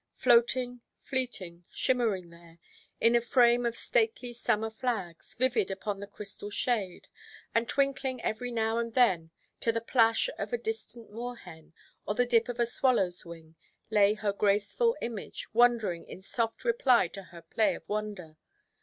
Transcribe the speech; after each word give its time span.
Floating, 0.15 0.81
fleeting, 1.03 1.63
shimmering 1.69 2.31
there, 2.31 2.57
in 2.99 3.15
a 3.15 3.21
frame 3.21 3.67
of 3.67 3.75
stately 3.75 4.33
summer 4.33 4.71
flags, 4.71 5.35
vivid 5.35 5.69
upon 5.69 5.99
the 5.99 6.07
crystal 6.07 6.49
shade, 6.49 7.07
and 7.53 7.69
twinkling 7.69 8.19
every 8.23 8.49
now 8.49 8.79
and 8.79 8.95
then 8.95 9.29
to 9.59 9.71
the 9.71 9.79
plash 9.79 10.27
of 10.39 10.51
a 10.51 10.57
distant 10.57 11.11
moorhen, 11.11 11.71
or 12.07 12.15
the 12.15 12.25
dip 12.25 12.49
of 12.49 12.59
a 12.59 12.63
swallowʼs 12.65 13.25
wing, 13.25 13.55
lay 13.91 14.15
her 14.15 14.33
graceful 14.33 14.97
image, 15.03 15.47
wondering 15.53 16.03
in 16.05 16.19
soft 16.19 16.65
reply 16.65 17.07
to 17.07 17.21
her 17.25 17.43
play 17.43 17.75
of 17.75 17.87
wonder. 17.87 18.37